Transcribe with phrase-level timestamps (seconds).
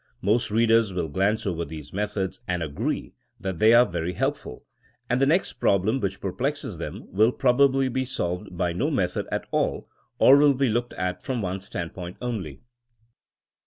[0.23, 4.65] Most readers wiU glance over these methods, and agree that they are very helpful—
[5.11, 9.45] ^and the next problem which perplexes them will probably be solved by no method at
[9.51, 9.87] all,
[10.17, 12.61] or will be looked at from one standpoint only.